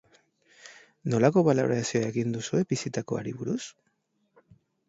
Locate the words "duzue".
2.37-2.65